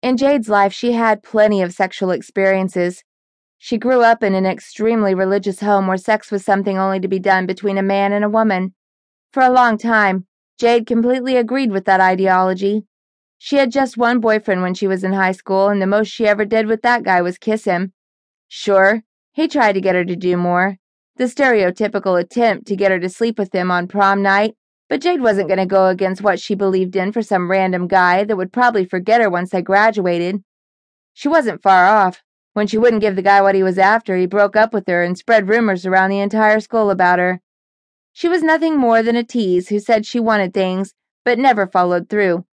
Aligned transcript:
In 0.00 0.16
Jade's 0.16 0.48
life, 0.48 0.72
she 0.72 0.92
had 0.92 1.24
plenty 1.24 1.60
of 1.60 1.72
sexual 1.72 2.12
experiences. 2.12 3.02
She 3.58 3.78
grew 3.78 4.02
up 4.02 4.22
in 4.22 4.34
an 4.34 4.46
extremely 4.46 5.12
religious 5.12 5.58
home 5.60 5.88
where 5.88 5.96
sex 5.96 6.30
was 6.30 6.44
something 6.44 6.78
only 6.78 7.00
to 7.00 7.08
be 7.08 7.18
done 7.18 7.46
between 7.46 7.78
a 7.78 7.82
man 7.82 8.12
and 8.12 8.24
a 8.24 8.30
woman. 8.30 8.74
For 9.32 9.42
a 9.42 9.50
long 9.50 9.76
time, 9.76 10.26
Jade 10.58 10.86
completely 10.86 11.36
agreed 11.36 11.72
with 11.72 11.84
that 11.86 12.00
ideology. 12.00 12.84
She 13.38 13.56
had 13.56 13.72
just 13.72 13.96
one 13.96 14.20
boyfriend 14.20 14.62
when 14.62 14.74
she 14.74 14.86
was 14.86 15.02
in 15.02 15.12
high 15.12 15.32
school, 15.32 15.68
and 15.68 15.82
the 15.82 15.86
most 15.86 16.08
she 16.08 16.28
ever 16.28 16.44
did 16.44 16.66
with 16.66 16.82
that 16.82 17.02
guy 17.02 17.20
was 17.20 17.36
kiss 17.36 17.64
him. 17.64 17.92
Sure, 18.46 19.02
he 19.32 19.48
tried 19.48 19.72
to 19.72 19.80
get 19.80 19.96
her 19.96 20.04
to 20.04 20.16
do 20.16 20.36
more, 20.36 20.76
the 21.16 21.24
stereotypical 21.24 22.20
attempt 22.20 22.66
to 22.68 22.76
get 22.76 22.92
her 22.92 23.00
to 23.00 23.08
sleep 23.08 23.38
with 23.38 23.52
him 23.52 23.70
on 23.70 23.88
prom 23.88 24.22
night, 24.22 24.54
but 24.88 25.00
Jade 25.00 25.20
wasn't 25.20 25.48
going 25.48 25.58
to 25.58 25.66
go 25.66 25.88
against 25.88 26.22
what 26.22 26.40
she 26.40 26.54
believed 26.54 26.96
in 26.96 27.12
for 27.12 27.22
some 27.22 27.50
random 27.50 27.86
guy 27.86 28.24
that 28.24 28.36
would 28.36 28.52
probably 28.52 28.84
forget 28.84 29.20
her 29.20 29.28
once 29.28 29.50
they 29.50 29.62
graduated. 29.62 30.42
She 31.12 31.28
wasn't 31.28 31.62
far 31.62 31.86
off. 31.86 32.22
When 32.54 32.66
she 32.66 32.78
wouldn't 32.78 33.02
give 33.02 33.14
the 33.14 33.22
guy 33.22 33.42
what 33.42 33.54
he 33.54 33.62
was 33.62 33.78
after, 33.78 34.16
he 34.16 34.26
broke 34.26 34.56
up 34.56 34.72
with 34.72 34.86
her 34.88 35.02
and 35.02 35.16
spread 35.16 35.48
rumors 35.48 35.86
around 35.86 36.10
the 36.10 36.20
entire 36.20 36.58
school 36.60 36.90
about 36.90 37.18
her. 37.18 37.40
She 38.12 38.28
was 38.28 38.42
nothing 38.42 38.76
more 38.76 39.02
than 39.02 39.14
a 39.14 39.22
tease 39.22 39.68
who 39.68 39.78
said 39.78 40.06
she 40.06 40.18
wanted 40.18 40.52
things, 40.52 40.94
but 41.24 41.38
never 41.38 41.66
followed 41.66 42.08
through. 42.08 42.46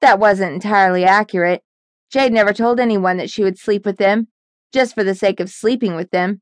That 0.00 0.18
wasn't 0.18 0.54
entirely 0.54 1.04
accurate. 1.04 1.62
Jade 2.10 2.32
never 2.32 2.52
told 2.52 2.80
anyone 2.80 3.18
that 3.18 3.30
she 3.30 3.44
would 3.44 3.58
sleep 3.58 3.84
with 3.84 3.98
them, 3.98 4.28
just 4.72 4.94
for 4.94 5.04
the 5.04 5.14
sake 5.14 5.40
of 5.40 5.50
sleeping 5.50 5.94
with 5.94 6.10
them. 6.10 6.40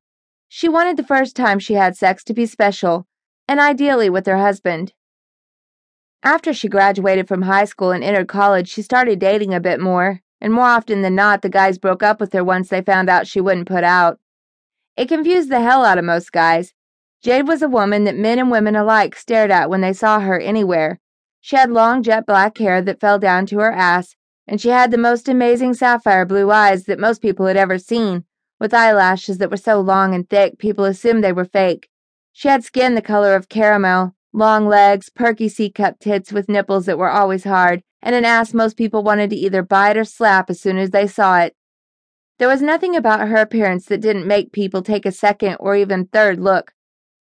She 0.48 0.68
wanted 0.68 0.96
the 0.96 1.04
first 1.04 1.34
time 1.34 1.58
she 1.58 1.74
had 1.74 1.96
sex 1.96 2.22
to 2.24 2.34
be 2.34 2.46
special, 2.46 3.06
and 3.48 3.58
ideally 3.58 4.08
with 4.08 4.26
her 4.26 4.38
husband. 4.38 4.92
After 6.22 6.52
she 6.52 6.68
graduated 6.68 7.28
from 7.28 7.42
high 7.42 7.66
school 7.66 7.90
and 7.92 8.02
entered 8.02 8.28
college, 8.28 8.68
she 8.68 8.82
started 8.82 9.18
dating 9.18 9.54
a 9.54 9.60
bit 9.60 9.80
more, 9.80 10.20
and 10.40 10.52
more 10.52 10.66
often 10.66 11.02
than 11.02 11.14
not, 11.14 11.42
the 11.42 11.48
guys 11.48 11.78
broke 11.78 12.02
up 12.02 12.20
with 12.20 12.32
her 12.32 12.42
once 12.42 12.68
they 12.68 12.82
found 12.82 13.08
out 13.08 13.26
she 13.26 13.40
wouldn't 13.40 13.68
put 13.68 13.84
out. 13.84 14.18
It 14.96 15.08
confused 15.08 15.50
the 15.50 15.60
hell 15.60 15.84
out 15.84 15.98
of 15.98 16.04
most 16.04 16.32
guys, 16.32 16.72
Jade 17.22 17.48
was 17.48 17.62
a 17.62 17.68
woman 17.68 18.04
that 18.04 18.16
men 18.16 18.38
and 18.38 18.50
women 18.50 18.76
alike 18.76 19.16
stared 19.16 19.50
at 19.50 19.70
when 19.70 19.80
they 19.80 19.92
saw 19.92 20.20
her 20.20 20.38
anywhere. 20.38 21.00
She 21.40 21.56
had 21.56 21.70
long 21.70 22.02
jet 22.02 22.26
black 22.26 22.58
hair 22.58 22.82
that 22.82 23.00
fell 23.00 23.18
down 23.18 23.46
to 23.46 23.58
her 23.58 23.72
ass, 23.72 24.16
and 24.46 24.60
she 24.60 24.68
had 24.68 24.90
the 24.90 24.98
most 24.98 25.28
amazing 25.28 25.74
sapphire 25.74 26.24
blue 26.24 26.50
eyes 26.50 26.84
that 26.84 26.98
most 26.98 27.22
people 27.22 27.46
had 27.46 27.56
ever 27.56 27.78
seen, 27.78 28.24
with 28.60 28.74
eyelashes 28.74 29.38
that 29.38 29.50
were 29.50 29.56
so 29.56 29.80
long 29.80 30.14
and 30.14 30.28
thick 30.28 30.58
people 30.58 30.84
assumed 30.84 31.24
they 31.24 31.32
were 31.32 31.44
fake. 31.44 31.88
She 32.32 32.48
had 32.48 32.64
skin 32.64 32.94
the 32.94 33.02
color 33.02 33.34
of 33.34 33.48
caramel, 33.48 34.14
long 34.36 34.68
legs, 34.68 35.08
perky 35.08 35.48
C-cup 35.48 35.98
tits 35.98 36.30
with 36.30 36.48
nipples 36.48 36.84
that 36.86 36.98
were 36.98 37.10
always 37.10 37.44
hard, 37.44 37.82
and 38.02 38.14
an 38.14 38.24
ass 38.24 38.52
most 38.52 38.76
people 38.76 39.02
wanted 39.02 39.30
to 39.30 39.36
either 39.36 39.62
bite 39.62 39.96
or 39.96 40.04
slap 40.04 40.50
as 40.50 40.60
soon 40.60 40.76
as 40.76 40.90
they 40.90 41.06
saw 41.06 41.40
it. 41.40 41.56
There 42.38 42.48
was 42.48 42.60
nothing 42.60 42.94
about 42.94 43.28
her 43.28 43.38
appearance 43.38 43.86
that 43.86 44.02
didn't 44.02 44.26
make 44.26 44.52
people 44.52 44.82
take 44.82 45.06
a 45.06 45.12
second 45.12 45.56
or 45.58 45.74
even 45.74 46.06
third 46.06 46.38
look. 46.38 46.74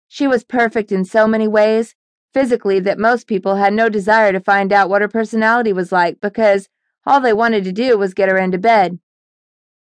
She 0.06 0.28
was 0.28 0.44
perfect 0.44 0.92
in 0.92 1.04
so 1.04 1.26
many 1.26 1.48
ways, 1.48 1.96
physically, 2.32 2.78
that 2.80 2.98
most 2.98 3.26
people 3.26 3.56
had 3.56 3.72
no 3.72 3.88
desire 3.88 4.30
to 4.30 4.40
find 4.40 4.72
out 4.72 4.88
what 4.88 5.02
her 5.02 5.08
personality 5.08 5.72
was 5.72 5.90
like 5.90 6.20
because 6.20 6.68
all 7.04 7.20
they 7.20 7.32
wanted 7.32 7.64
to 7.64 7.72
do 7.72 7.98
was 7.98 8.14
get 8.14 8.28
her 8.28 8.38
into 8.38 8.58
bed. 8.58 9.00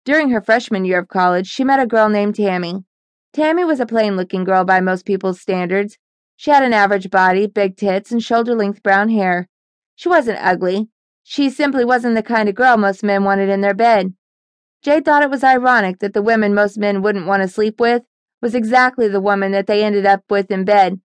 During 0.06 0.31
her 0.31 0.41
freshman 0.41 0.85
year 0.85 0.97
of 0.97 1.08
college, 1.08 1.47
she 1.47 1.63
met 1.63 1.80
a 1.80 1.85
girl 1.85 2.09
named 2.09 2.35
Tammy. 2.35 2.83
Tammy 3.31 3.63
was 3.63 3.80
a 3.80 3.85
plain 3.85 4.17
looking 4.17 4.44
girl 4.44 4.66
by 4.66 4.80
most 4.80 5.06
people's 5.06 5.39
standards. 5.39 6.00
She 6.42 6.50
had 6.50 6.64
an 6.64 6.73
average 6.73 7.11
body, 7.11 7.45
big 7.45 7.78
tits, 7.78 8.11
and 8.11 8.20
shoulder 8.20 8.56
length 8.56 8.81
brown 8.81 9.09
hair. 9.09 9.47
She 9.95 10.09
wasn't 10.09 10.39
ugly. 10.42 10.89
She 11.22 11.52
simply 11.52 11.86
wasn't 11.86 12.16
the 12.16 12.23
kind 12.23 12.50
of 12.50 12.56
girl 12.56 12.78
most 12.78 13.03
men 13.03 13.23
wanted 13.23 13.47
in 13.47 13.61
their 13.61 13.75
bed. 13.75 14.16
Jade 14.81 15.06
thought 15.06 15.22
it 15.22 15.30
was 15.30 15.44
ironic 15.44 16.00
that 16.00 16.16
the 16.16 16.22
women 16.23 16.56
most 16.56 16.80
men 16.80 17.03
wouldn't 17.03 17.28
want 17.28 17.44
to 17.44 17.47
sleep 17.47 17.80
with 17.80 18.02
was 18.42 18.56
exactly 18.56 19.08
the 19.08 19.22
woman 19.22 19.52
that 19.52 19.67
they 19.67 19.84
ended 19.84 20.08
up 20.08 20.23
with 20.31 20.50
in 20.50 20.66
bed, 20.66 21.00